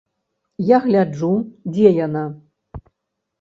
[0.69, 1.29] Я гляджу,
[1.75, 2.25] дзе яна.